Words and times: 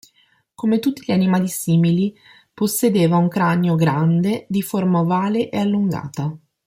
Come 0.55 0.79
tutti 0.79 1.03
gli 1.05 1.11
animali 1.11 1.47
simili, 1.47 2.11
possedeva 2.55 3.17
un 3.17 3.27
cranio 3.27 3.75
grande, 3.75 4.47
di 4.49 4.63
forma 4.63 4.99
ovale 5.01 5.49
e 5.51 5.59
allungata. 5.59 6.35